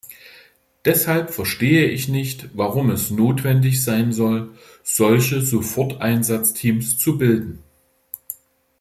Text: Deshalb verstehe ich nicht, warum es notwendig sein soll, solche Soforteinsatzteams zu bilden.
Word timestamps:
Deshalb 0.83 1.29
verstehe 1.31 1.85
ich 1.87 2.07
nicht, 2.07 2.57
warum 2.57 2.89
es 2.89 3.11
notwendig 3.11 3.83
sein 3.83 4.11
soll, 4.11 4.49
solche 4.81 5.41
Soforteinsatzteams 5.43 6.97
zu 6.97 7.19
bilden. 7.19 7.61